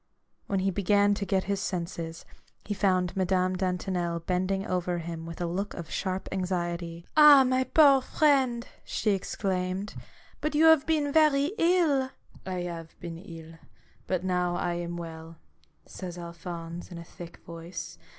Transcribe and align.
When 0.47 0.61
he 0.61 0.71
began 0.71 1.13
to 1.13 1.27
get 1.27 1.43
his 1.43 1.59
senses, 1.59 2.25
he 2.65 2.73
found 2.73 3.15
Madame 3.15 3.55
Dantonel 3.55 4.21
bending 4.21 4.65
over 4.65 4.97
him 4.97 5.27
with 5.27 5.39
a 5.39 5.45
look 5.45 5.75
of 5.75 5.91
sharp 5.91 6.27
anxiety." 6.31 7.05
Ah, 7.15 7.43
my 7.43 7.65
poor 7.65 8.01
friend!" 8.01 8.67
she 8.83 9.11
exclaimed," 9.11 9.93
but 10.41 10.55
you 10.55 10.65
have 10.65 10.87
been 10.87 11.13
very 11.13 11.51
ill!"" 11.59 12.09
I 12.57 12.61
have 12.61 12.99
been 12.99 13.19
ill, 13.19 13.59
but 14.07 14.23
now 14.23 14.55
I 14.55 14.73
am 14.73 14.97
well," 14.97 15.37
says 15.85 16.17
Alphonse, 16.17 16.89
in 16.91 16.97
a 16.97 17.03
thick 17.03 17.37
voice. 17.45 17.99